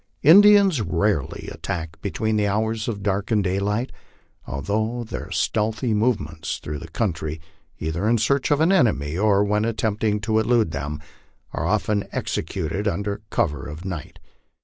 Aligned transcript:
Indians 0.23 0.81
rarely 0.81 1.47
attack 1.51 2.01
between 2.01 2.35
the 2.35 2.47
hours 2.47 2.87
of 2.87 3.03
dark 3.03 3.29
and 3.29 3.43
daylight, 3.43 3.91
although 4.47 5.03
their 5.03 5.29
stealthy 5.29 5.93
movements 5.93 6.57
through 6.57 6.79
the 6.79 6.87
country, 6.87 7.39
either 7.77 8.09
in 8.09 8.17
search 8.17 8.49
of 8.49 8.61
an 8.61 8.71
enemy 8.71 9.15
or 9.15 9.43
when 9.43 9.63
attempt 9.63 10.03
ing 10.03 10.19
to 10.21 10.39
elude 10.39 10.71
them, 10.71 10.99
are 11.53 11.67
often 11.67 12.03
executed 12.11 12.87
under 12.87 13.21
cover 13.29 13.67
of 13.67 13.85
night. 13.85 14.17